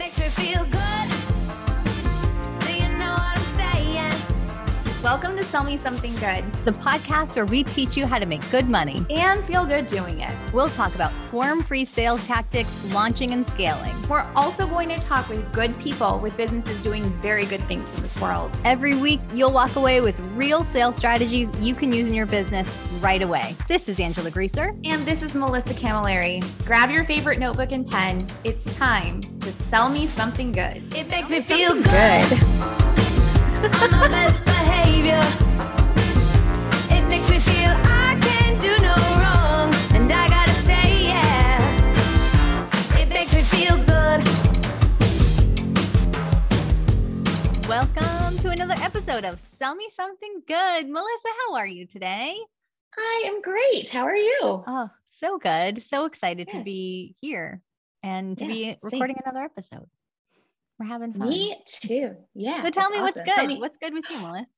[0.00, 0.99] makes me feel good.
[5.02, 8.48] Welcome to Sell Me Something Good the podcast where we teach you how to make
[8.50, 9.02] good money.
[9.08, 10.30] and feel good doing it.
[10.52, 13.94] We'll talk about squirm free sales tactics, launching and scaling.
[14.10, 18.02] We're also going to talk with good people with businesses doing very good things in
[18.02, 18.52] this world.
[18.66, 22.68] Every week, you'll walk away with real sales strategies you can use in your business
[23.00, 23.56] right away.
[23.68, 24.76] This is Angela Greaser.
[24.84, 26.44] And this is Melissa Camilleri.
[26.66, 28.28] Grab your favorite notebook and pen.
[28.44, 30.94] It's time to sell me something good.
[30.94, 31.84] It makes me feel good.
[32.28, 32.89] Good.
[49.24, 50.88] Of Sell Me Something Good.
[50.88, 52.36] Melissa, how are you today?
[52.96, 53.88] I am great.
[53.90, 54.38] How are you?
[54.66, 55.82] Oh, so good.
[55.82, 57.60] So excited to be here
[58.02, 58.78] and to Yeah, be same.
[58.82, 59.88] recording another episode.
[60.80, 61.28] We're having fun.
[61.28, 62.16] Me too.
[62.34, 62.62] Yeah.
[62.62, 63.46] so tell me what's good.
[63.46, 64.50] Me- what's good with you, Melissa?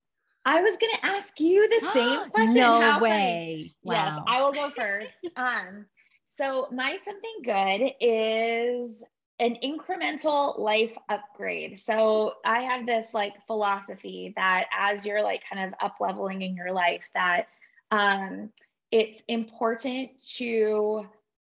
[0.44, 2.60] I was going to ask you the same question.
[2.62, 3.74] no How way.
[3.82, 4.24] Yes, Wow.
[4.28, 5.28] I will go first.
[5.36, 5.86] um,
[6.26, 9.04] so my something good is
[9.40, 11.80] an incremental life upgrade.
[11.80, 16.54] So I have this like philosophy that as you're like kind of up leveling in
[16.54, 17.48] your life, that
[17.90, 18.50] um,
[18.92, 21.04] it's important to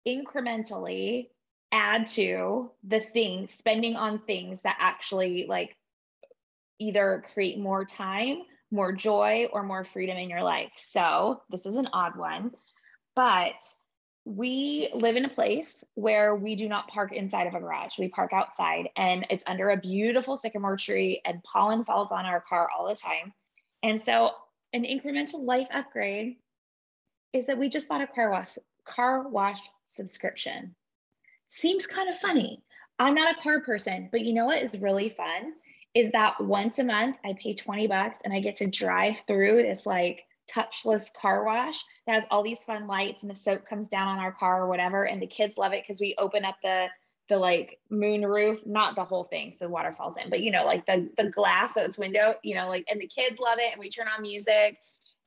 [0.08, 1.28] incrementally
[1.72, 5.76] add to the thing spending on things that actually like
[6.80, 8.42] either create more time,
[8.72, 10.74] more joy, or more freedom in your life.
[10.78, 12.52] So this is an odd one,
[13.16, 13.62] but
[14.26, 17.98] we live in a place where we do not park inside of a garage.
[17.98, 22.42] We park outside and it's under a beautiful sycamore tree and pollen falls on our
[22.42, 23.34] car all the time.
[23.82, 24.32] And so
[24.74, 26.38] an incremental life upgrade
[27.34, 30.76] is that we just bought a car wash car wash subscription.
[31.54, 32.64] Seems kind of funny.
[32.98, 35.52] I'm not a car person, but you know what is really fun
[35.94, 39.62] is that once a month I pay 20 bucks and I get to drive through
[39.62, 43.90] this like touchless car wash that has all these fun lights and the soap comes
[43.90, 46.56] down on our car or whatever and the kids love it because we open up
[46.64, 46.88] the
[47.28, 50.66] the like moon roof not the whole thing so water falls in but you know
[50.66, 53.74] like the the glass so it's window you know like and the kids love it
[53.74, 54.78] and we turn on music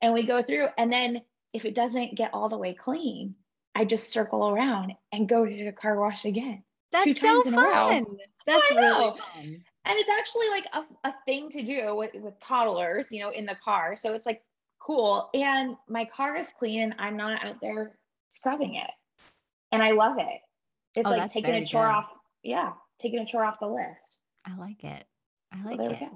[0.00, 1.20] and we go through and then
[1.52, 3.34] if it doesn't get all the way clean
[3.74, 6.62] I just circle around and go to the car wash again
[6.92, 7.88] That's two so times in a row.
[7.90, 8.06] fun.
[8.46, 9.64] That's really fun.
[9.86, 13.46] and it's actually like a, a thing to do with, with toddlers you know in
[13.46, 14.42] the car so it's like
[14.80, 17.96] cool and my car is clean and i'm not out there
[18.28, 18.90] scrubbing it
[19.72, 20.40] and i love it
[20.94, 21.90] it's Oh, like taking a chore good.
[21.90, 22.10] off
[22.42, 25.06] yeah taking a chore off the list I like it.
[25.52, 26.08] I so like there it.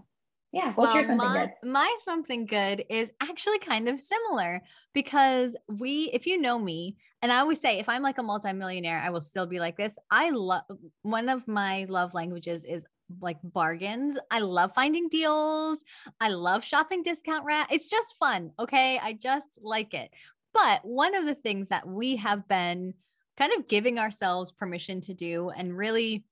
[0.53, 4.63] Yeah what's your Well, something my, good My something good is actually kind of similar
[4.95, 8.99] because we, if you know me, and I always say, if I'm like a multimillionaire,
[8.99, 9.99] I will still be like this.
[10.11, 10.63] I love
[11.03, 12.87] one of my love languages is
[13.21, 14.19] like bargains.
[14.31, 15.83] I love finding deals.
[16.21, 17.69] I love shopping discount rat.
[17.71, 18.53] It's just fun.
[18.59, 18.99] Okay.
[19.03, 20.11] I just like it.
[20.55, 22.95] But one of the things that we have been
[23.37, 26.25] kind of giving ourselves permission to do and really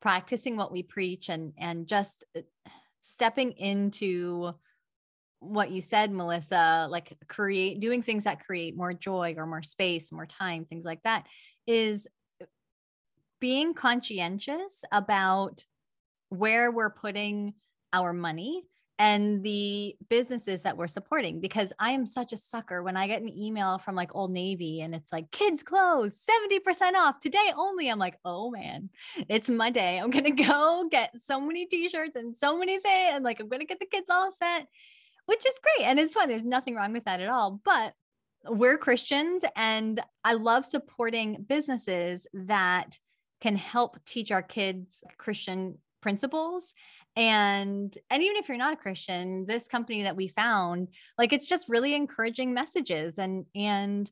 [0.00, 2.40] practicing what we preach and and just uh,
[3.06, 4.52] stepping into
[5.38, 10.10] what you said melissa like create doing things that create more joy or more space
[10.10, 11.24] more time things like that
[11.66, 12.08] is
[13.40, 15.64] being conscientious about
[16.30, 17.54] where we're putting
[17.92, 18.64] our money
[18.98, 23.20] and the businesses that we're supporting because I am such a sucker when I get
[23.20, 26.18] an email from like Old Navy and it's like kids clothes
[26.50, 27.88] 70% off today only.
[27.88, 28.88] I'm like, oh man,
[29.28, 29.98] it's my day.
[29.98, 33.66] I'm gonna go get so many t-shirts and so many things and like I'm gonna
[33.66, 34.66] get the kids all set,
[35.26, 35.86] which is great.
[35.86, 36.28] And it's fun.
[36.28, 37.60] There's nothing wrong with that at all.
[37.64, 37.92] But
[38.48, 42.98] we're Christians and I love supporting businesses that
[43.42, 46.72] can help teach our kids Christian principles
[47.16, 51.46] and and even if you're not a christian this company that we found like it's
[51.46, 53.18] just really encouraging messages.
[53.18, 54.10] And and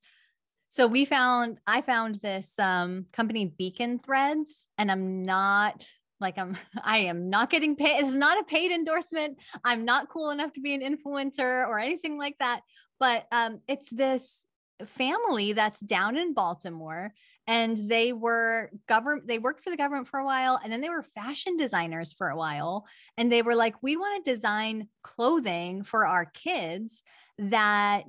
[0.68, 5.86] so we found i found this um company beacon threads and i'm not
[6.20, 8.00] like i'm i am not getting paid.
[8.00, 9.38] It's not a paid endorsement.
[9.64, 12.62] I'm not cool enough to be an influencer or anything like that.
[12.98, 14.44] But um it's this
[14.86, 17.12] family that's down in baltimore
[17.46, 20.88] and they were government they worked for the government for a while and then they
[20.88, 22.86] were fashion designers for a while
[23.18, 27.02] and they were like we want to design clothing for our kids
[27.38, 28.04] that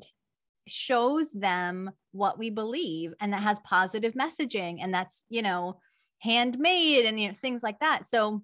[0.67, 5.79] shows them what we believe and that has positive messaging and that's you know
[6.19, 8.05] handmade and you know things like that.
[8.09, 8.41] So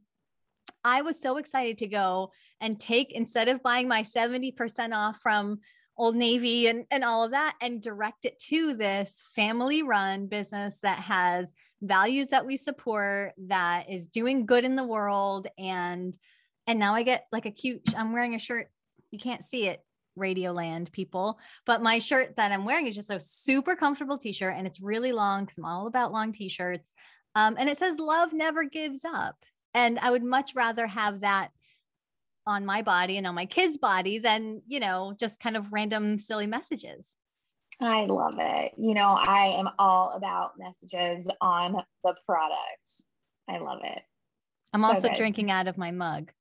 [0.83, 5.59] I was so excited to go and take instead of buying my 70% off from
[5.97, 10.79] Old Navy and, and all of that and direct it to this family run business
[10.81, 15.47] that has values that we support, that is doing good in the world.
[15.57, 16.13] And
[16.67, 18.69] and now I get like a cute, I'm wearing a shirt.
[19.11, 19.83] You can't see it,
[20.17, 24.67] Radioland people, but my shirt that I'm wearing is just a super comfortable t-shirt and
[24.67, 26.93] it's really long because I'm all about long t-shirts.
[27.35, 29.35] Um, and it says love never gives up.
[29.73, 31.49] And I would much rather have that
[32.47, 36.17] on my body and on my kids' body than, you know, just kind of random
[36.17, 37.15] silly messages.
[37.79, 38.73] I love it.
[38.77, 41.73] You know, I am all about messages on
[42.03, 42.89] the product.
[43.49, 44.01] I love it.
[44.73, 45.17] I'm So also good.
[45.17, 46.31] drinking out of my mug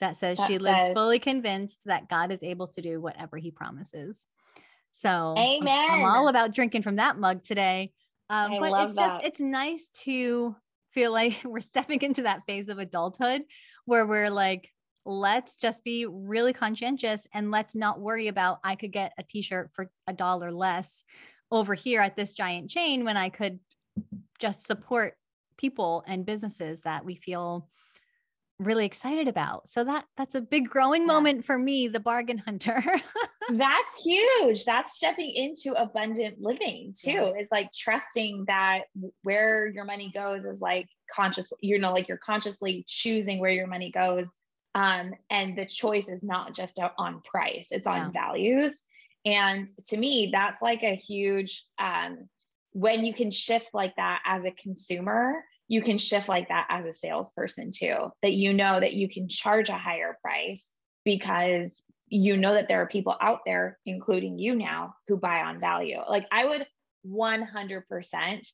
[0.00, 3.36] that says That she lives says- fully convinced that God is able to do whatever
[3.36, 4.26] he promises.
[4.90, 7.92] So I'm- I'm, all about drinking from that mug today.
[8.30, 9.14] Um, I but it's that.
[9.20, 10.54] just it's nice to
[10.92, 13.42] feel like we're stepping into that phase of adulthood
[13.84, 14.70] where we're like,
[15.08, 19.70] let's just be really conscientious and let's not worry about I could get a t-shirt
[19.74, 21.02] for a dollar less
[21.50, 23.58] over here at this giant chain when I could
[24.38, 25.14] just support
[25.56, 27.70] people and businesses that we feel
[28.58, 29.68] really excited about.
[29.70, 31.06] So that that's a big growing Yeah.
[31.06, 32.82] moment for me, the bargain hunter.
[33.50, 34.66] That's huge.
[34.66, 37.12] That's stepping into abundant living too.
[37.12, 37.32] Yeah.
[37.40, 38.82] Is like trusting that
[39.22, 43.66] where your money goes is like conscious, you know, like you're consciously choosing where your
[43.66, 44.28] money goes.
[44.78, 48.10] Um, and the choice is not just on price, it's on Yeah.
[48.10, 48.84] values.
[49.24, 52.28] And to me, that's like a huge um
[52.72, 56.86] when you can shift like that as a consumer, you can shift like that as
[56.86, 58.12] a salesperson too.
[58.22, 60.70] That you know that you can charge a higher price
[61.04, 65.58] because you know that there are people out there, including you now, who buy on
[65.58, 65.98] value.
[66.08, 66.66] Like I would
[67.04, 68.48] 100%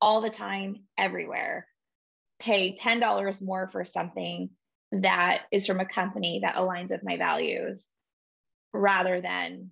[0.00, 1.68] all the time, everywhere,
[2.40, 4.50] pay $10 more for something
[4.92, 7.86] that is from a company that aligns with my values
[8.72, 9.70] rather than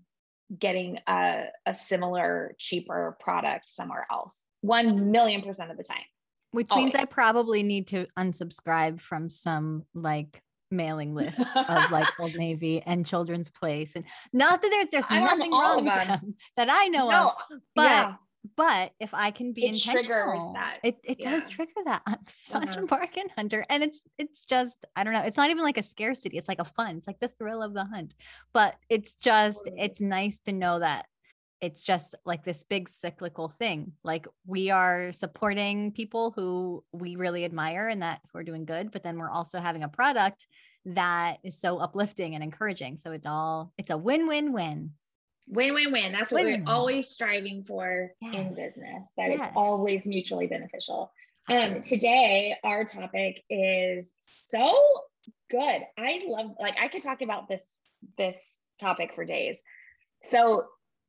[0.56, 4.44] getting a, a similar, cheaper product somewhere else.
[4.62, 6.04] 1 million percent of the time.
[6.52, 12.34] Which means I probably need to unsubscribe from some like mailing lists of like Old
[12.34, 13.94] Navy and Children's Place.
[13.94, 16.08] And not that there's there's I'm nothing wrong with them.
[16.08, 17.60] them that I know no, of.
[17.74, 18.14] But yeah.
[18.56, 20.78] But if I can be It triggers intentional, that.
[20.82, 22.02] it, it does trigger that.
[22.06, 22.82] I'm such Uh-huh.
[22.82, 23.64] a bargain hunter.
[23.68, 26.38] And it's it's just, I don't know, it's not even like a scarcity.
[26.38, 28.14] It's like a fun, it's like the thrill of the hunt.
[28.52, 29.80] But it's just, Totally.
[29.82, 31.06] it's nice to know that
[31.62, 33.92] it's just like this big cyclical thing.
[34.04, 38.92] Like we are supporting people who we really admire and that who are doing good,
[38.92, 40.46] but then we're also having a product
[40.84, 42.98] that is so uplifting and encouraging.
[42.98, 44.90] So it all it's a win-win-win.
[45.48, 46.12] Win win win.
[46.12, 46.66] That's what Win-win-win.
[46.66, 49.48] we're always striving for in business, that Yes.
[49.48, 51.12] it's always mutually beneficial.
[51.48, 54.76] Um, today, our topic is so
[55.50, 55.82] good.
[55.96, 57.62] I love, like, I could talk about this
[58.18, 58.36] this
[58.80, 59.62] topic for days.
[60.22, 60.64] So,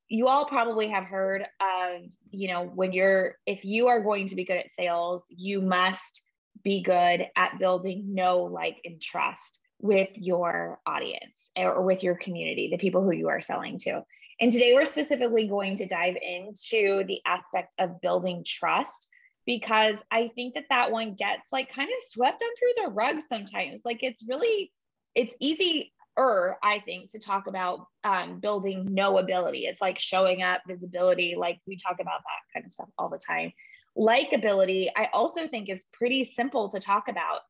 [0.10, 2.02] you all probably have heard of,
[2.32, 6.22] you know, when you're, if you are going to be good at sales, you must
[6.64, 12.70] be good at building know, like, and trust with your audience or with your community,
[12.72, 14.04] the people who you are selling to.
[14.40, 19.10] And today we're specifically going to dive into the aspect of building trust
[19.46, 23.82] because I think that that one gets like kind of swept under the rug sometimes.
[23.84, 24.72] Like it's really,
[25.16, 30.62] it's easy er i think to talk about um, building knowability it's like showing up
[30.68, 33.52] visibility like we talk about that kind of stuff all the time.
[33.98, 37.42] Likability i also think is pretty simple to talk about.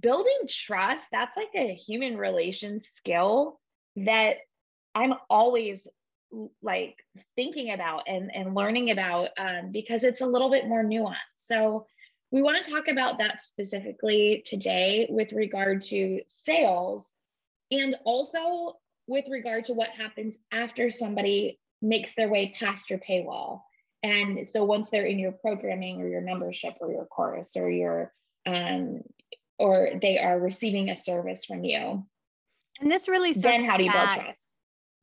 [0.00, 3.60] Building trust that's like a human relations skill
[3.96, 4.36] that
[4.94, 5.88] i'm always
[6.62, 6.96] like
[7.36, 11.16] thinking about and, and learning about um, because it's a little bit more nuanced.
[11.36, 11.86] So
[12.30, 17.10] we want to talk about that specifically today with regard to sales
[17.70, 23.62] and also with regard to what happens after somebody makes their way past your paywall.
[24.02, 28.12] And so once they're in your programming or your membership or your course or your
[28.46, 29.00] um
[29.58, 32.06] or they are receiving a service from you.
[32.80, 34.47] And this really then how do you build trust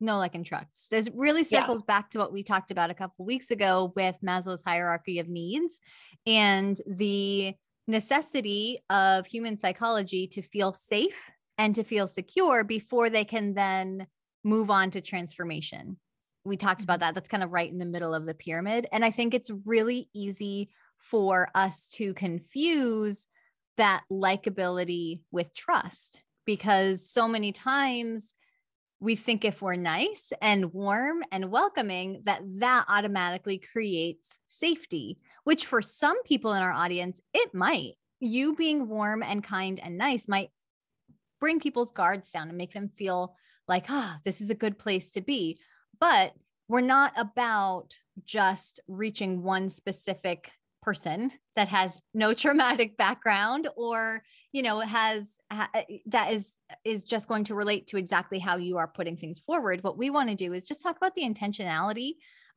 [0.00, 0.86] no like in trucks.
[0.90, 1.62] this really Yeah.
[1.62, 5.28] circles back to what we talked about a couple weeks ago with maslow's hierarchy of
[5.28, 5.80] needs
[6.26, 7.54] and the
[7.88, 14.06] necessity of human psychology to feel safe and to feel secure before they can then
[14.44, 15.96] move on to transformation
[16.44, 17.06] we talked about mm-hmm.
[17.08, 19.50] that that's kind of right in the middle of the pyramid and i think it's
[19.64, 23.26] really easy for us to confuse
[23.76, 28.34] that likability with trust because so many times
[29.06, 35.66] we think if we're nice and warm and welcoming that that automatically creates safety which
[35.66, 40.26] for some people in our audience it might you being warm and kind and nice
[40.28, 40.50] might
[41.40, 43.36] bring people's guards down and make them feel
[43.68, 45.58] like, ah, this is a good place to be.
[46.00, 46.32] But
[46.68, 47.94] we're not about
[48.24, 50.50] just reaching one specific
[50.86, 57.04] person that has no traumatic background or you know has ha, uh, that is is
[57.04, 60.28] just going to relate to exactly how you are putting things forward what we want
[60.30, 62.12] to do is just talk about the intentionality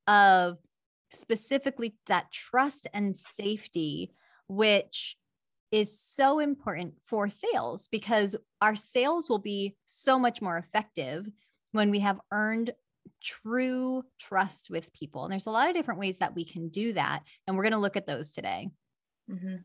[0.07, 0.57] of
[1.11, 4.13] specifically that trust and safety
[4.47, 5.17] which
[5.71, 11.27] is so important for sales because our sales will be so much more effective
[11.71, 12.71] when we have earned
[13.21, 15.23] true trust with people.
[15.23, 17.23] And there's a lot of different ways that we can do that.
[17.47, 18.69] And we're going to look at those today.
[19.29, 19.55] Mm-hmm.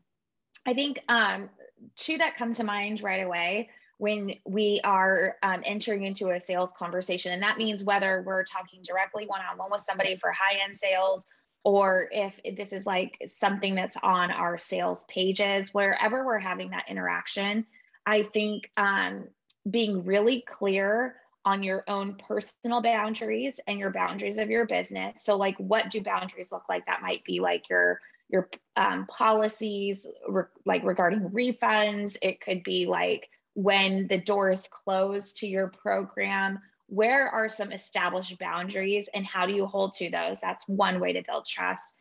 [0.65, 1.49] I think um,
[1.95, 6.73] two that come to mind right away when we are um, entering into a sales
[6.73, 7.31] conversation.
[7.31, 10.75] And that means whether we're talking directly one on one with somebody for high end
[10.75, 11.27] sales
[11.63, 16.85] or if this is like something that's on our sales pages, wherever we're having that
[16.89, 17.65] interaction,
[18.05, 19.27] I think um,
[19.69, 25.23] being really clear on your own personal boundaries and your boundaries of your business.
[25.23, 26.87] So, like, what do boundaries look like?
[26.87, 32.17] That might be like your your um, policies, re- like regarding refunds.
[32.21, 36.59] It could be like when the doors close to your program.
[36.87, 40.39] Where are some established boundaries, and how do you hold to those?
[40.39, 41.95] That's one way to build trust.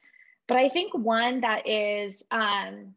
[0.46, 2.94] But I think one that is um,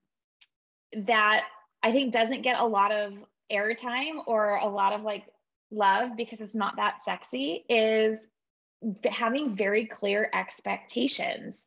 [0.93, 1.43] that
[1.83, 3.13] I think doesn't get a lot of
[3.51, 5.25] airtime or a lot of like
[5.71, 8.27] love because it's not that sexy is
[9.09, 11.65] having very clear expectations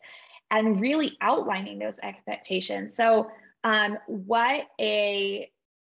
[0.51, 2.95] and really outlining those expectations.
[2.95, 3.31] So,
[3.63, 5.51] um, what a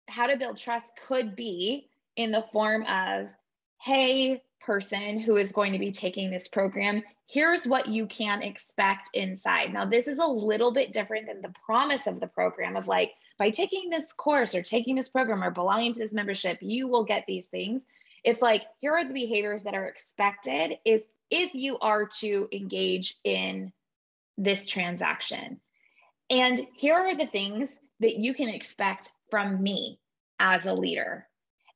[0.07, 3.29] how to build trust could be in the form of,
[3.81, 9.09] hey, person who is going to be taking this program, here's what you can expect
[9.13, 9.71] inside.
[9.71, 13.13] Now, this is a little bit different than the promise of the program of like,
[13.37, 17.03] by taking this course or taking this program or belonging to this membership, you will
[17.03, 17.85] get these things.
[18.23, 23.15] It's like, here are the behaviors that are expected if if you are to engage
[23.23, 23.71] in
[24.37, 25.59] this transaction.
[26.29, 29.99] And here are the things that you can expect from me
[30.39, 31.27] as a leader.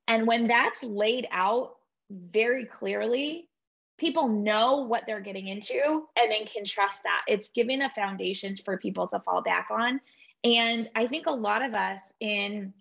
[0.07, 1.71] And when that's laid out
[2.09, 3.49] very clearly,
[3.97, 7.23] people know what they're getting into and then can trust that.
[7.27, 9.99] It's giving a foundation for people to fall back on.
[10.43, 12.73] And I think a lot of us in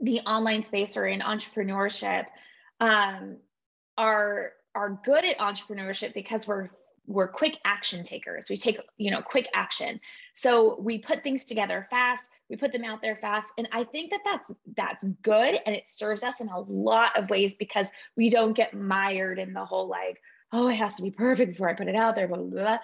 [0.00, 2.26] the online space or in entrepreneurship
[2.80, 3.36] um,
[3.96, 6.70] are are good at entrepreneurship because we're
[7.06, 10.00] we're quick action takers we take you know quick action
[10.32, 13.54] so we put things together fast we put them out there fast.
[13.56, 15.58] And i think that that's that's good.
[15.64, 19.52] And it serves us in a lot of ways because we don't get mired in
[19.52, 20.20] the whole like
[20.52, 22.78] oh it has to be perfect before i put it out there blah blah blah.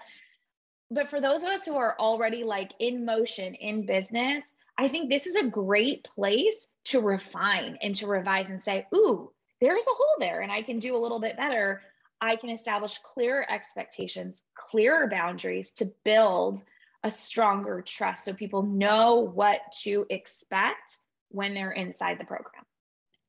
[0.91, 5.11] But for those of us who are already like in motion in business i think
[5.11, 9.31] this is a great place to refine and to revise and say ooh
[9.61, 11.83] there's a hole there and i can do a little bit better.
[12.19, 16.63] I can establish clearer expectations, clearer boundaries to build
[17.05, 20.97] a stronger trust so people know what to expect
[21.31, 22.65] when they're inside the program.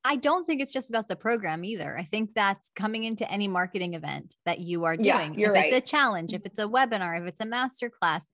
[0.03, 1.97] I don't think it's just about the program either.
[1.97, 5.05] I think that's coming into any marketing event that you are doing.
[5.05, 5.73] Yeah, you're if right.
[5.73, 8.25] it's a challenge, if it's a webinar, if it's a master class,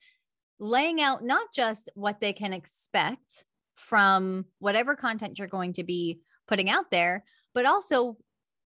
[0.60, 3.44] laying out not just what they can expect
[3.76, 7.24] from whatever content you're going to be putting out there,
[7.56, 8.18] but also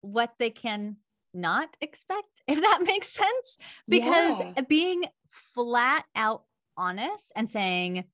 [0.02, 0.98] what they can
[1.34, 3.58] not expect, if that makes sense.
[3.88, 4.62] Because Yeah.
[4.68, 5.06] being
[5.54, 6.44] flat out
[6.78, 8.06] honest and saying,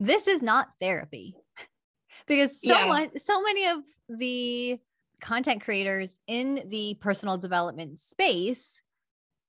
[0.00, 1.34] this is not therapy.
[2.26, 2.86] because so Yeah.
[2.86, 4.78] much, so many of the
[5.20, 8.80] content creators in the personal development space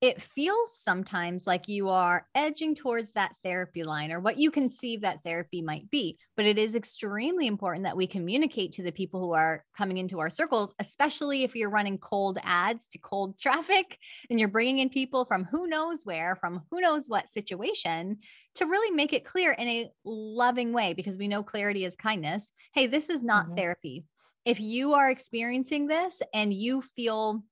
[0.00, 5.00] it feels sometimes like you are edging towards that therapy line or what you conceive
[5.00, 6.18] that therapy might be.
[6.36, 10.20] But it is extremely important that we communicate to the people who are coming into
[10.20, 13.98] our circles, especially if you're running cold ads to cold traffic
[14.30, 18.18] and you're bringing in people from who knows where, from who knows what situation,
[18.54, 22.52] to really make it clear in a loving way, because we know clarity is kindness.
[22.72, 23.56] Hey, this is not Mhm.
[23.56, 24.04] therapy.
[24.44, 27.42] If you are experiencing this and you feel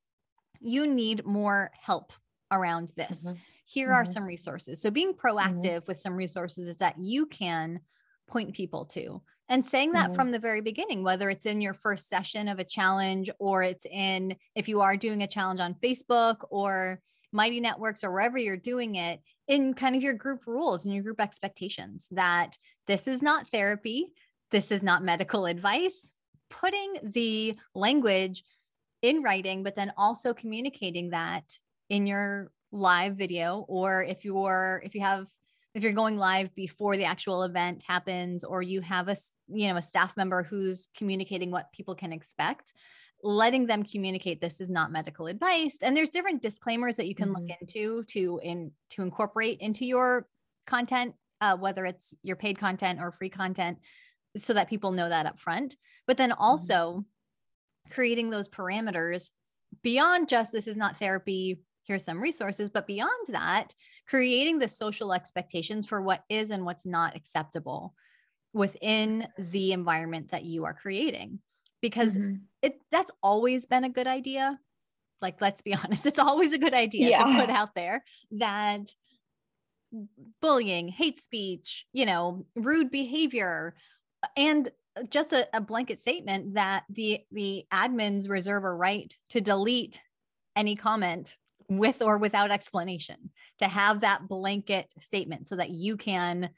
[0.61, 2.13] you need more help
[2.51, 3.25] around this.
[3.25, 3.41] Mhm.
[3.65, 4.13] Here are Mhm.
[4.13, 4.81] some resources.
[4.81, 7.81] So being proactive with some resources is that you can
[8.27, 9.23] point people to.
[9.49, 10.15] And saying that Mhm.
[10.15, 13.87] from the very beginning, whether it's in your first session of a challenge or it's
[13.87, 17.01] in if you are doing a challenge on Facebook or
[17.33, 21.05] Mighty Networks or wherever you're doing it, in kind of your group rules and your
[21.05, 24.13] group expectations that this is not therapy,
[24.51, 26.13] this is not medical advice.
[26.49, 28.45] Putting the language
[29.03, 34.95] in writing, but then also communicating that in your live video or if you're if
[34.95, 35.27] you have
[35.75, 39.17] if you're going live before the actual event happens or you have a
[39.49, 42.73] you know a staff member who's communicating what people can expect
[43.23, 45.79] letting them communicate this is not medical advice.
[45.81, 47.33] And there's different disclaimers that you can Mhm.
[47.33, 50.29] look into to in to incorporate into your
[50.67, 53.79] content uh, whether it's your paid content or free content
[54.37, 55.77] so that people know that up front
[56.07, 57.05] but then also
[57.91, 59.31] creating those parameters
[59.83, 63.75] beyond just this is not therapy here's some resources but beyond that
[64.07, 67.95] creating the social expectations for what is and what's not acceptable
[68.53, 71.41] within the environment that you are creating.
[71.83, 72.47] Because Mhm.
[72.63, 74.59] it that's always been a good idea.
[75.21, 78.91] Like let's be honest it's always a good idea to put out there that
[80.41, 83.75] bullying hate speech you know rude behavior
[84.37, 84.71] and
[85.09, 90.03] just a, a blanket statement that the the admins reserve a right to delete
[90.57, 91.37] any comment
[91.69, 96.51] with or without explanation to have that blanket statement so that you can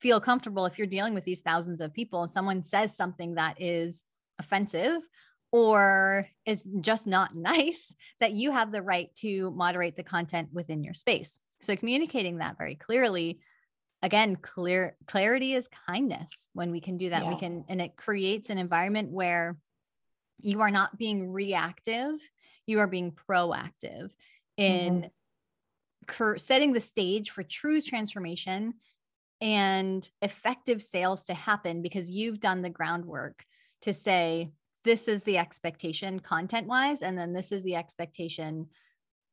[0.00, 3.60] feel comfortable if you're dealing with these thousands of people and someone says something that
[3.60, 4.02] is
[4.38, 5.02] offensive
[5.50, 10.82] or is just not nice that you have the right to moderate the content within
[10.82, 11.38] your space.
[11.60, 13.40] So communicating that very clearly
[14.00, 16.48] again clear clarity is kindness.
[16.52, 19.56] When we can do that we can and it creates an environment where
[20.40, 22.20] you are not being reactive
[22.68, 24.10] you are being proactive
[24.58, 25.10] in
[26.06, 28.74] cur- setting the stage for true transformation
[29.40, 33.44] and effective sales to happen because you've done the groundwork
[33.82, 34.52] to say
[34.84, 38.68] this is the expectation content wise and then this is the expectation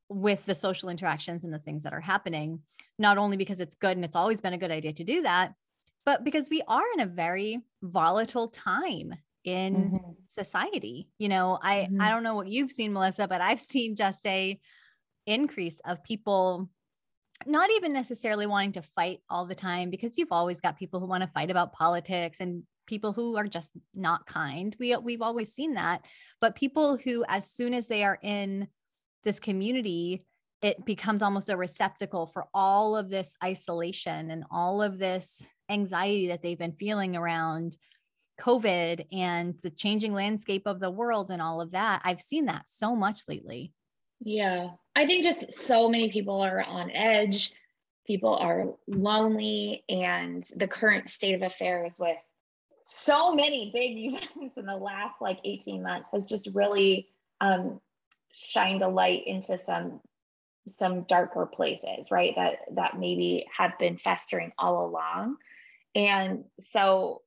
[0.10, 2.62] with the social interactions and the things that are happening
[3.00, 5.54] not only because it's good and it's always been a good idea to do that
[6.06, 9.14] but because we are in a very volatile time
[9.44, 10.16] in Mhm.
[10.28, 12.00] society you know i Mhm.
[12.00, 14.60] i don't know what you've seen melissa but i've seen just a
[15.26, 16.70] increase of people
[17.46, 21.06] not even necessarily wanting to fight all the time because you've always got people who
[21.06, 25.54] want to fight about politics and people who are just not kind we we've always
[25.54, 26.02] seen that
[26.40, 28.68] but people who as soon as they are in
[29.24, 30.24] this community
[30.62, 36.28] it becomes almost a receptacle for all of this isolation and all of this anxiety
[36.28, 37.76] that they've been feeling around
[38.40, 42.02] COVID and the changing landscape of the world and all of that.
[42.04, 43.74] I've seen that so much lately.
[44.20, 44.70] Yeah.
[44.96, 47.54] I think just so many people are on edge.
[48.08, 52.18] People are lonely, and the current state of affairs with
[52.86, 57.10] so many big events in the last like 18 months has just really
[57.42, 57.82] um,
[58.34, 60.00] shined a light into some
[60.68, 65.36] some darker places right that that maybe have been festering all along
[65.94, 67.22] and so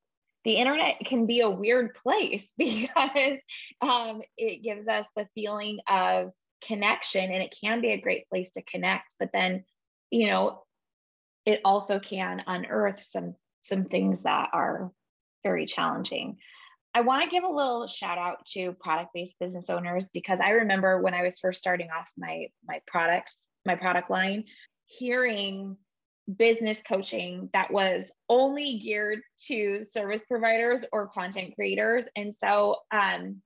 [0.44, 3.40] the internet can be a weird place because
[3.80, 8.50] um, it gives us the feeling of connection and it can be a great place
[8.50, 9.64] to connect but then
[10.10, 10.62] you know
[11.48, 14.90] it also can unearth some some things that are
[15.42, 16.36] very challenging.
[16.94, 20.50] I want to give a little shout out to product based business owners because i
[20.50, 24.44] remember when i was first starting off my my products my product line
[24.86, 25.76] hearing
[26.36, 32.08] business coaching that was only geared to service providers or content creators.
[32.16, 33.40] And so um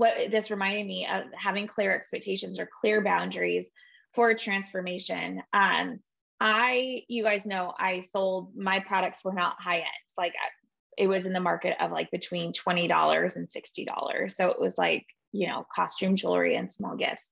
[0.00, 3.70] what this reminded me of having clear expectations or clear boundaries
[4.14, 5.42] for transformation.
[5.52, 6.00] Um,
[6.40, 10.08] I, you guys know, I sold my products were not high end.
[10.16, 10.32] Like
[10.96, 14.36] it was in the market of like between twenty dollars and sixty dollars.
[14.36, 17.28] So it was like you know costume jewelry and small gifts.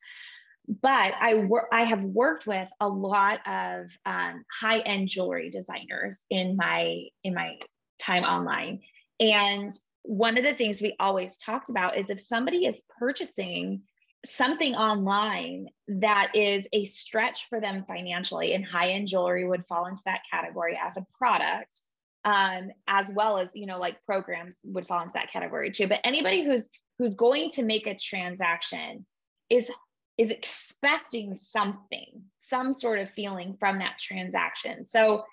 [0.69, 6.21] But I work, I have worked with a lot of um, high end jewelry designers
[6.29, 7.57] in my in my
[7.99, 8.83] time online,
[9.19, 9.73] and
[10.09, 13.83] one of the things we always talked about is if somebody is purchasing
[14.25, 19.85] something online that is a stretch for them financially, and high end jewelry would fall
[19.85, 21.79] into that category as a product,
[22.25, 25.87] um, as well as you know like programs would fall into that category too.
[25.87, 29.05] But anybody who's who's going to make a transaction
[29.51, 29.71] is
[30.17, 34.87] is expecting something, some sort of feeling from that transaction.
[34.87, 35.25] So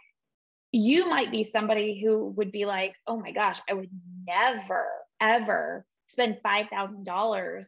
[0.75, 3.89] you might be somebody who would be like, oh my gosh, I would
[4.27, 4.85] never,
[5.21, 7.67] ever spend $5,000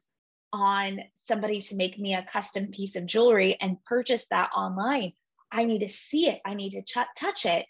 [0.52, 5.14] on somebody to make me a custom piece of jewelry and purchase that online.
[5.50, 7.66] I need to see it, I need to ch- touch it.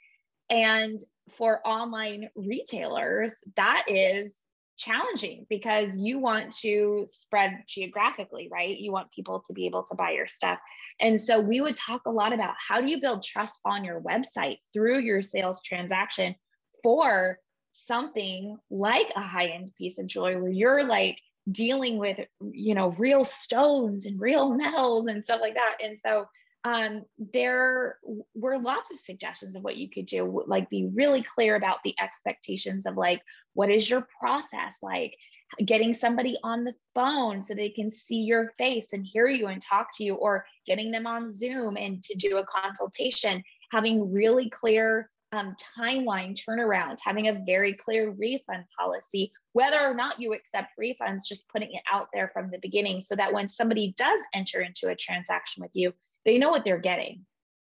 [0.49, 0.99] And
[1.37, 4.39] for online retailers, that is
[4.77, 8.77] challenging because you want to spread geographically, right?
[8.77, 10.59] You want people to be able to buy your stuff.
[10.99, 14.01] And so we would talk a lot about how do you build trust on your
[14.01, 16.35] website through your sales transaction
[16.83, 17.39] for
[17.71, 21.19] something like a high-end piece of jewelry where you're like
[21.51, 22.19] dealing with
[22.51, 25.77] you know real stones and real metals and stuff like that.
[25.83, 26.25] And so
[26.67, 27.97] um, there
[28.35, 31.95] were lots of suggestions of what you could do like be really clear about the
[31.97, 33.21] expectations of like
[33.53, 35.15] what is your process like?
[35.63, 39.61] Getting somebody on the phone so they can see your face and hear you and
[39.61, 44.49] talk to you, or getting them on Zoom and to do a consultation, having really
[44.49, 50.73] clear um, timeline turnarounds, having a very clear refund policy, whether or not you accept
[50.77, 54.59] refunds, just putting it out there from the beginning so that when somebody does enter
[54.59, 55.93] into a transaction with you,
[56.27, 57.25] they know what they're getting.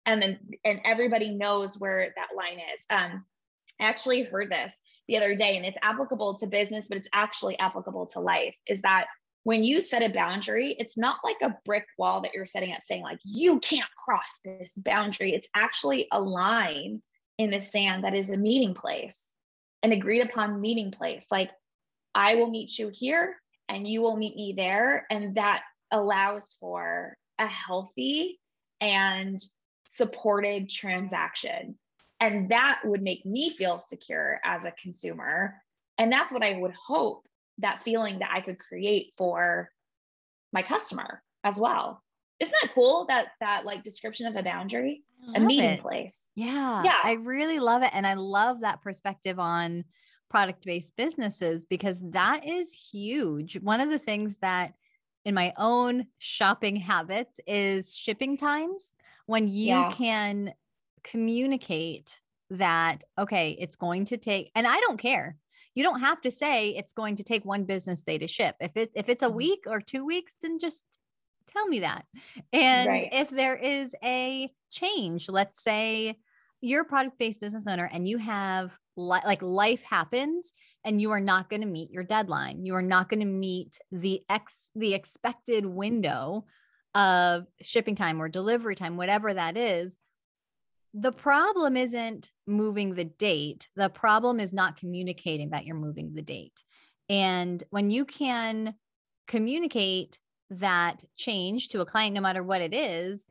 [0.06, 2.86] And then and everybody knows where that line is.
[2.88, 3.24] Um,
[3.80, 7.58] I actually heard this the other day, and it's applicable to business, but it's actually
[7.58, 8.54] applicable to life.
[8.66, 9.06] Is that
[9.42, 12.80] when you set a boundary, it's not like a brick wall that you're setting up
[12.80, 15.34] saying, like, you can't cross this boundary.
[15.34, 17.02] It's actually a line
[17.36, 19.34] in the sand that is a meeting place,
[19.82, 21.26] an agreed upon meeting place.
[21.30, 21.50] Like,
[22.14, 23.36] I will meet you here
[23.68, 25.06] and you will meet me there.
[25.10, 28.38] And that allows for a healthy
[28.84, 29.38] and
[29.86, 31.76] supported transaction.
[32.20, 35.54] And that would make me feel secure as a consumer.
[35.98, 37.26] And that's what I would hope
[37.58, 39.70] that feeling that I could create for
[40.52, 42.02] my customer as well.
[42.40, 43.06] Isn't that cool?
[43.08, 45.02] That that like description of a boundary,
[45.34, 45.80] a meeting it.
[45.80, 46.28] place.
[46.34, 46.82] Yeah.
[46.84, 46.98] Yeah.
[47.02, 47.90] I really love it.
[47.92, 49.84] And I love that perspective on
[50.30, 53.58] product based businesses because that is huge.
[53.60, 54.74] One of the things that
[55.24, 58.92] in my own shopping habits is shipping times.
[59.26, 59.86] When you Yeah.
[59.86, 60.54] can
[61.02, 65.38] communicate that, okay, it's going to take, and I don't care.
[65.74, 68.56] You don't have to say it's going to take one business day to ship.
[68.60, 69.30] If it if it's a Mhm.
[69.30, 70.84] week or two weeks, then just
[71.46, 72.06] tell me that.
[72.52, 73.12] And Right.
[73.12, 76.18] if there is a change, let's say
[76.60, 80.52] you're a product based business owner and you have li- like life happens
[80.84, 82.64] and you are not going to meet your deadline.
[82.64, 86.44] You are not going to meet the ex the expected window
[86.94, 89.96] of shipping time or delivery time, whatever that is.
[90.92, 93.68] The problem isn't moving the date.
[93.74, 96.62] The problem is not communicating that you're moving the date.
[97.08, 98.74] And when you can
[99.26, 100.18] communicate
[100.50, 103.26] that change to a client, no matter what it is,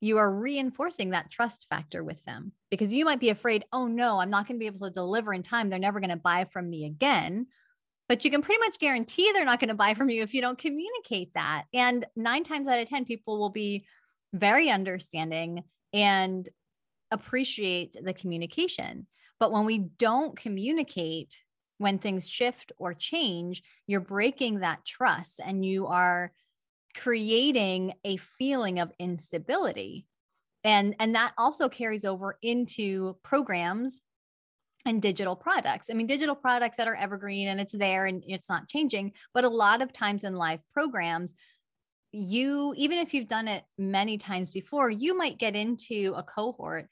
[0.00, 4.20] you are reinforcing that trust factor with them because you might be afraid, oh no,
[4.20, 5.70] I'm not going to be able to deliver in time.
[5.70, 7.46] They're never going to buy from me again.
[8.08, 10.40] But you can pretty much guarantee they're not going to buy from you if you
[10.40, 11.64] don't communicate that.
[11.74, 13.86] And nine times out of 10, people will be
[14.32, 16.48] very understanding and
[17.10, 19.06] appreciate the communication.
[19.40, 21.36] But when we don't communicate,
[21.78, 26.32] when things shift or change, you're breaking that trust and you are
[26.96, 30.06] creating a feeling of instability.
[30.64, 34.02] And, and that also carries over into programs
[34.84, 35.88] and digital products.
[35.90, 39.12] I mean, digital products that are evergreen and it's there and it's not changing.
[39.34, 41.34] But a lot of times in live programs,
[42.12, 46.88] you, even if you've done it many times before, you might get into a cohort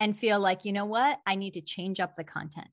[0.00, 2.68] and feel like, you know what, I need to change up the content.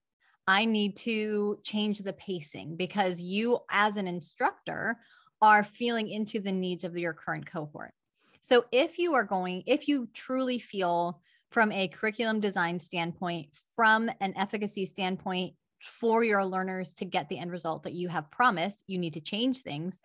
[0.48, 4.98] I need to change the pacing because you, as an instructor,
[5.42, 7.94] are feeling into the needs of your current cohort.
[8.42, 14.10] So if you are going, if you truly feel from a curriculum design standpoint, from
[14.20, 18.84] an efficacy standpoint for your learners to get the end result that you have promised,
[18.88, 20.00] you need to change things.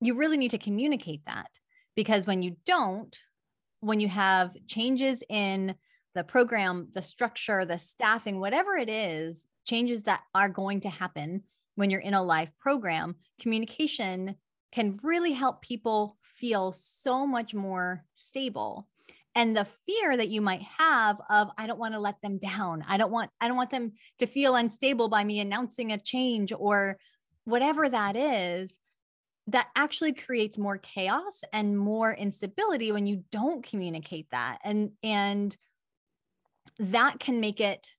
[0.00, 1.50] You really need to communicate that
[1.94, 3.16] because when you don't,
[3.80, 5.74] when you have changes in
[6.14, 11.42] the program, the structure, the staffing, whatever it is, changes that are going to happen
[11.74, 14.36] when you're in a live program, communication
[14.76, 18.86] can really help people feel so much more stable.
[19.34, 22.84] And the fear that you might have of i don't want to let them down.
[22.86, 26.52] I don't want i don't want them to feel unstable by me announcing a change
[26.54, 26.98] or
[27.44, 28.78] whatever that is
[29.46, 34.58] that actually creates more chaos and more instability when you don't communicate that.
[34.62, 35.56] And and
[36.78, 37.92] that can make it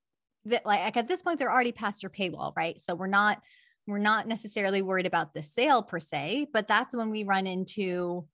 [0.46, 2.80] that like at this point they're already past your paywall right?
[2.80, 3.42] So we're not
[3.88, 8.28] we're not necessarily worried about the sale per se but that's when we run into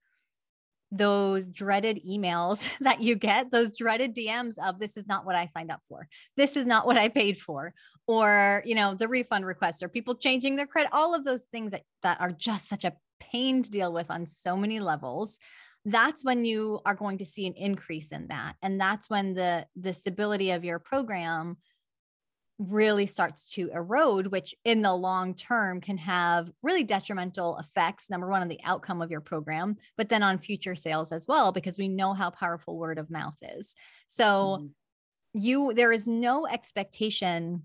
[0.93, 5.45] those dreaded emails that you get those dreaded dms of this is not what i
[5.45, 6.07] signed up for.
[6.37, 7.73] This is not what i paid for.
[8.05, 11.71] Or you know the refund requests or people changing their credit all of those things
[11.71, 15.39] that that are just such a pain to deal with on so many levels.
[15.85, 18.55] That's when you are going to see an increase in that.
[18.61, 21.57] And that's when the the stability of your program
[22.59, 28.29] really starts to erode which in the long term can have really detrimental effects number
[28.29, 31.77] one on the outcome of your program but then on future sales as well because
[31.77, 33.73] we know how powerful word of mouth is
[34.07, 34.69] so Mhm.
[35.33, 37.63] you there is no expectation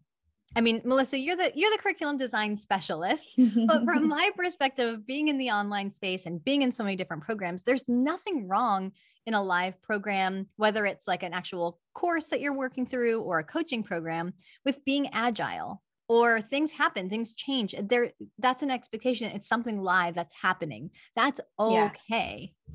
[0.57, 3.35] i mean melissa you're the you're the curriculum design specialist
[3.67, 6.97] but from my perspective of being in the online space and being in so many
[6.97, 8.93] different programs there's nothing wrong
[9.27, 13.39] in a live program whether it's like an actual course that you're working through or
[13.39, 14.33] a coaching program
[14.65, 17.75] with being agile or things happen, things change.
[17.79, 19.31] There, that's an expectation.
[19.31, 20.91] It's something live that's happening.
[21.15, 22.53] That's okay.
[22.67, 22.75] Yeah.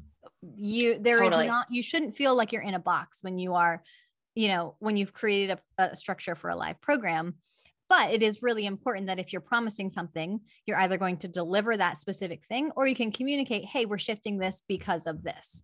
[0.55, 1.47] You there is Totally.
[1.47, 1.67] not.
[1.69, 3.81] You shouldn't feel like you're in a box when you are,
[4.35, 7.35] you know, when you've created a, a structure for a live program.
[7.95, 11.77] But it is really important that if you're promising something, you're either going to deliver
[11.77, 15.63] that specific thing, or you can communicate, "Hey, we're shifting this because of this."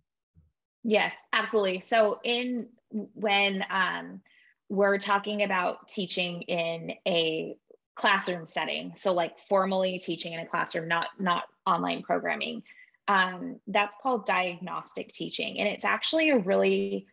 [0.84, 1.80] Yes, absolutely.
[1.80, 4.22] So in when um,
[4.70, 7.56] we're talking about teaching in a
[7.96, 12.62] classroom setting, so like formally teaching in a classroom, not not online programming,
[13.08, 17.08] um, that's called diagnostic teaching, and it's actually a really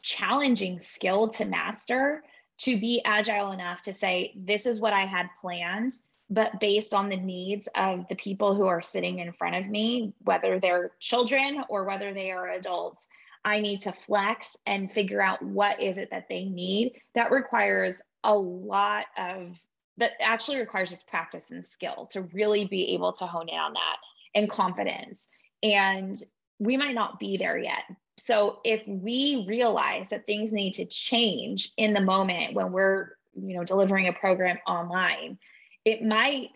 [0.00, 2.22] challenging skill to master
[2.60, 5.94] to be agile enough to say this is what I had planned
[6.30, 10.14] but based on the needs of the people who are sitting in front of me,
[10.20, 13.08] whether they're children or whether they are adults,
[13.44, 17.00] I need to flex and figure out what is it that they need.
[17.16, 19.58] That requires a lot of
[19.96, 23.74] that actually requires just practice and skill to really be able to hone in on
[23.74, 23.96] that
[24.34, 25.28] and confidence.
[25.62, 26.16] And
[26.58, 27.82] we might not be there yet.
[28.20, 33.56] So if we realize that things need to change in the moment when we're, you
[33.56, 35.38] know, delivering a program online,
[35.86, 36.50] it might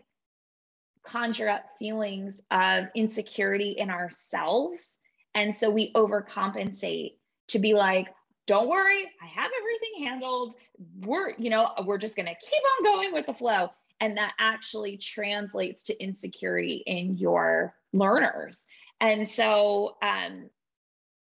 [1.04, 4.98] conjure up feelings of insecurity in ourselves.
[5.34, 7.12] And so we overcompensate
[7.48, 8.08] to be like,
[8.46, 10.52] don't worry, I have everything handled.
[11.00, 13.70] We're, you know, we're just going to keep on going with the flow.
[14.00, 18.66] And that actually translates to insecurity in your learners.
[19.00, 20.50] And so, um,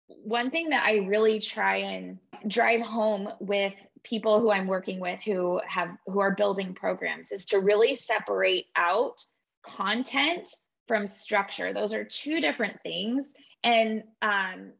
[0.08, 5.20] one thing that I really try and drive home with people who I'm working with
[5.20, 9.22] who have who are building programs is to really separate out
[9.62, 10.48] content
[10.86, 11.72] from structure.
[11.72, 14.72] Those are two different things, and um,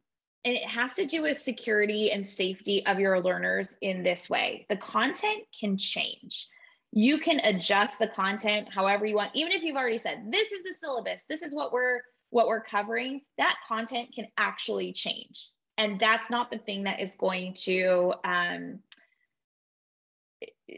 [0.44, 4.66] and it has to do with security and safety of your learners in this way.
[4.68, 6.48] The content can change.
[6.90, 10.62] You can adjust the content however you want, even if you've already said this is
[10.62, 13.22] the syllabus, this is what we're what we're covering.
[13.38, 18.80] That content can actually change, and that's not the thing that is going to um,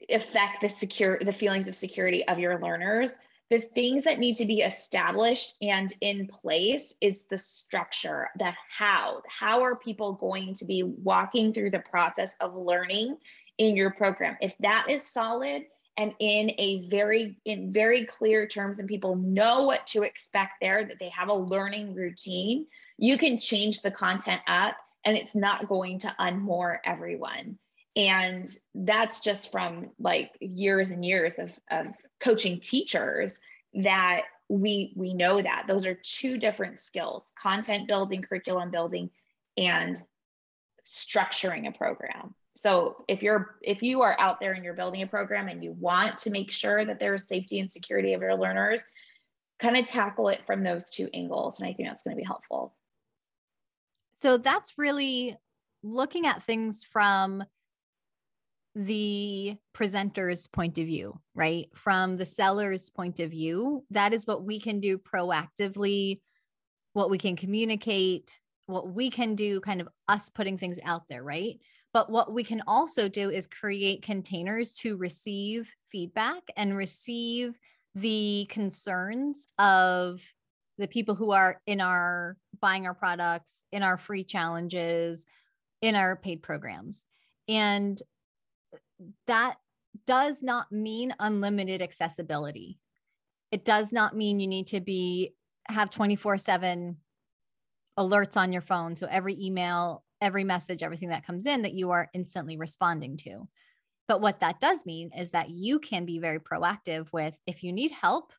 [0.08, 3.16] affect the secure the feelings of security of your learners.
[3.50, 9.22] The things that need to be established and in place is the structure the how.
[9.28, 13.16] How are people going to be walking through the process of learning
[13.58, 14.36] in your program?
[14.40, 15.64] If that is solid
[16.00, 20.84] and in a very in very clear terms and people know what to expect there
[20.84, 22.66] that they have a learning routine
[23.00, 27.58] you can change the content up and it's not going to unmoor everyone.
[27.96, 31.86] And that's just from like years and years of, of
[32.20, 33.38] coaching teachers
[33.74, 35.64] that we we know that.
[35.66, 39.10] Those are two different skills content building curriculum building
[39.56, 40.00] and
[40.84, 45.06] structuring a program so if you're if you are out there and you're building a
[45.06, 48.82] program and you want to make sure that there's safety and security of your learners
[49.58, 52.26] kind of tackle it from those two angles and i think that's going to be
[52.26, 52.74] helpful
[54.18, 55.38] So that's really
[55.82, 57.42] looking at things from
[58.74, 61.66] the presenter's point of view, right?
[61.74, 63.84] From the seller's point of view.
[63.90, 66.20] That is what we can do proactively,
[66.92, 71.22] what we can communicate, what we can do, kind of us putting things out there,
[71.22, 71.58] right?
[71.92, 77.58] But what we can also do is create containers to receive feedback and receive
[77.94, 80.20] the concerns of
[80.78, 85.26] the people who are in our buying our products, in our free challenges,
[85.82, 87.04] in our paid programs.
[87.48, 88.00] And
[89.26, 89.56] that
[90.06, 92.78] does not mean unlimited accessibility.
[93.50, 95.34] It does not mean you need to be
[95.68, 96.96] have 24/7
[97.98, 101.90] alerts on your phone so every email, every message, everything that comes in that you
[101.90, 103.48] are instantly responding to.
[104.08, 107.72] But what that does mean is that you can be very proactive with if you
[107.72, 108.32] need help,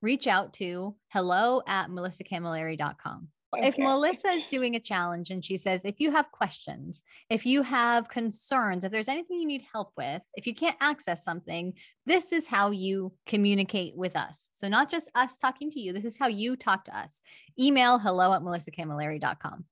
[0.00, 3.28] reach out to hello at melissacamilleri.com.
[3.56, 7.62] If Melissa is doing a challenge and she says, if you have questions, if you
[7.62, 11.72] have concerns, if there's anything you need help with, if you can't access something,
[12.04, 14.48] this is how you communicate with us.
[14.52, 17.22] So, not just us talking to you, this is how you talk to us.
[17.58, 19.64] Email hello at melissacamilleri.com.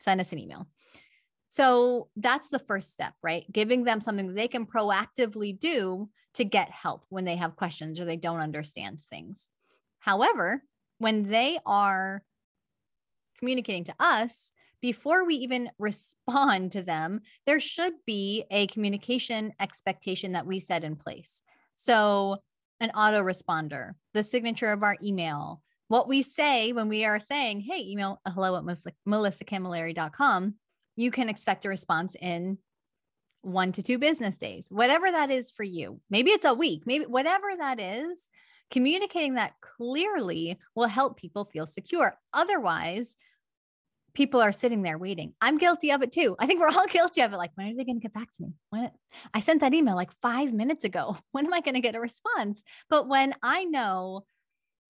[0.00, 0.66] Send us an email.
[1.48, 3.44] So, that's the first step, right?
[3.50, 8.04] Giving them something they can proactively do to get help when they have questions or
[8.04, 9.48] they don't understand things.
[9.98, 10.62] However,
[10.98, 12.22] when they are
[13.38, 20.32] communicating to us, before we even respond to them, there should be a communication expectation
[20.32, 21.42] that we set in place.
[21.74, 22.38] So,
[22.80, 27.80] an autoresponder, the signature of our email, what we say when we are saying, hey,
[27.80, 30.54] email uh, hello at melissa, melissacamilleri.com,
[30.96, 32.58] you can expect a response in
[33.42, 36.00] one to two business days, whatever that is for you.
[36.10, 38.28] Maybe it's a week, maybe whatever that is,
[38.70, 42.18] communicating that clearly will help people feel secure.
[42.34, 43.16] Otherwise,
[44.12, 45.32] people are sitting there waiting.
[45.40, 46.36] I'm guilty of it too.
[46.38, 47.36] I think we're all guilty of it.
[47.36, 48.52] Like, when are they going to get back to me?
[48.70, 48.90] When
[49.32, 51.16] I sent that email like five minutes ago.
[51.32, 52.62] When am I going to get a response?
[52.90, 54.24] But when I know,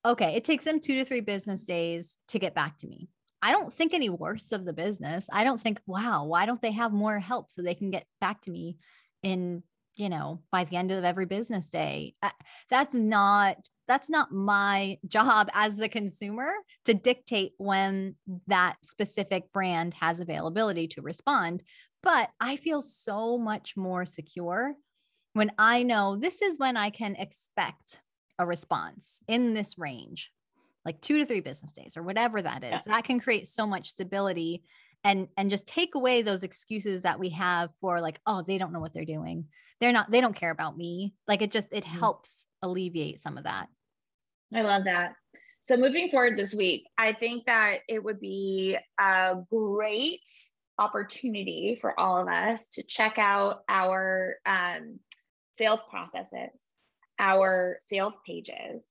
[0.04, 3.08] okay, it takes them two to three business days to get back to me.
[3.40, 5.28] I don't think any worse of the business.
[5.32, 8.40] I don't think, wow, why don't they have more help so they can get back
[8.42, 8.78] to me
[9.22, 9.62] in,
[9.94, 12.14] you know, by the end of every business day?
[12.22, 12.30] Uh,
[12.68, 13.56] that's not
[13.86, 16.50] that's not my job as the consumer
[16.84, 18.16] to dictate when
[18.48, 21.62] that specific brand has availability to respond.
[22.02, 24.74] But I feel so much more secure
[25.32, 28.00] when I know this is when I can expect
[28.38, 30.30] a response in this range
[30.84, 32.70] like two to three business days or whatever that is.
[32.70, 32.80] Yeah.
[32.86, 34.62] That can create so much stability
[35.04, 38.72] and and just take away those excuses that we have for like, oh, they don't
[38.72, 39.46] know what they're doing.
[39.80, 41.14] They're not, they don't care about me.
[41.28, 41.98] Like it just it mm-hmm.
[41.98, 43.68] helps alleviate some of that.
[44.54, 45.12] I love that.
[45.60, 50.26] So moving forward this week, I think that it would be a great
[50.78, 54.98] opportunity for all of us to check out our um,
[55.52, 56.67] sales processes,
[57.18, 58.84] our sales pages,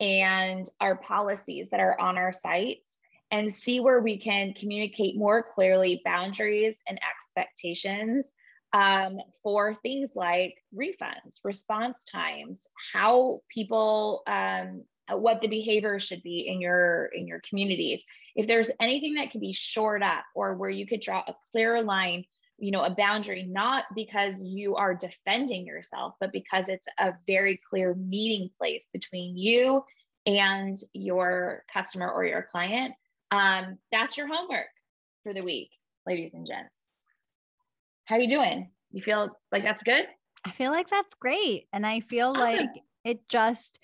[0.00, 2.98] and our policies that are on our sites
[3.30, 8.32] and see where we can communicate more clearly boundaries and expectations
[8.72, 16.46] um, for things like refunds, response times, how people, um, what the behavior should be
[16.48, 18.04] in your in your communities.
[18.36, 21.82] If there's anything that can be shored up, or where you could draw a clearer
[21.82, 22.24] line
[22.58, 27.60] you know a boundary not because you are defending yourself but because it's a very
[27.68, 29.82] clear meeting place between you
[30.28, 32.94] and your customer or your client.
[33.30, 34.68] Um, that's your homework
[35.22, 35.70] for the week
[36.06, 36.70] ladies and gents.
[38.04, 38.70] How you doing?
[38.90, 40.06] You feel like that's good?
[40.44, 41.66] I feel like that's great.
[41.72, 42.40] And i feel awesome.
[42.40, 42.70] like
[43.04, 43.78] it just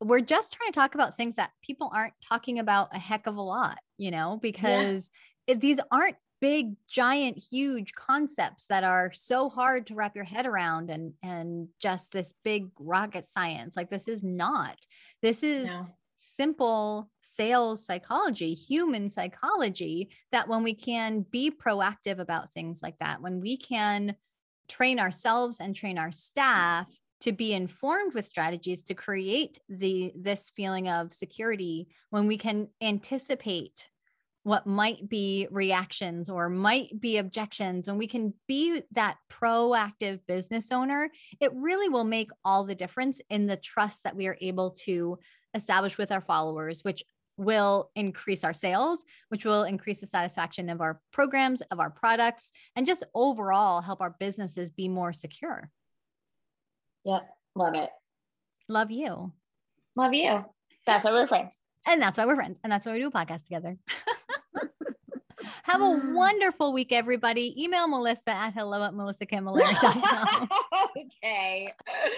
[0.00, 3.36] we're just trying to talk about things that people aren't talking about a heck of
[3.36, 5.10] a lot you know because
[5.46, 5.54] yeah.
[5.54, 10.44] it, these aren't big giant huge concepts that are so hard to wrap your head
[10.44, 14.76] around and and just this big rocket science like this is not
[15.22, 15.86] this is no.
[16.18, 23.22] simple sales psychology human psychology that when we can be proactive about things like that
[23.22, 24.12] when we can
[24.68, 30.50] train ourselves and train our staff to be informed with strategies to create the this
[30.56, 33.86] feeling of security when we can anticipate
[34.44, 40.72] what might be reactions or might be objections when we can be that proactive business
[40.72, 44.70] owner it really will make all the difference in the trust that we are able
[44.70, 45.18] to
[45.54, 47.04] establish with our followers which
[47.36, 52.50] will increase our sales which will increase the satisfaction of our programs of our products
[52.76, 55.70] and just overall help our businesses be more secure.
[57.04, 57.90] Yep, love it.
[58.68, 59.32] Love you.
[59.96, 60.44] Love you.
[60.86, 61.60] That's why we're friends.
[61.86, 63.76] And that's why we're friends and that's why we do a podcast together
[65.64, 66.12] Have a mm.
[66.12, 67.54] wonderful week, everybody.
[67.62, 70.48] Email Melissa at hello at melissacamilleri.com.
[70.98, 71.72] okay.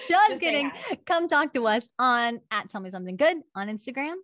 [0.09, 0.72] Just, Just kidding.
[1.04, 4.14] Come talk to us on at Sell Me Something Good on Instagram.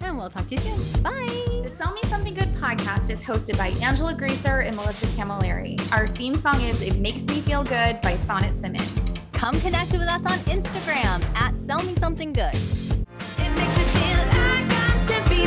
[0.00, 1.02] And we'll talk to you soon.
[1.02, 1.26] Bye.
[1.62, 5.80] The Sell Me Something Good podcast is hosted by Angela Greaser and Melissa Camilleri.
[5.92, 9.10] Our theme song is It Makes Me Feel Good by Sonnet Simmons.
[9.32, 12.54] Come connect with us on Instagram at Sell Me Something Good.
[12.54, 15.46] It makes me feel like I'm to be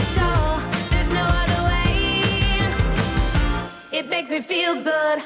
[4.00, 5.24] It makes me feel good.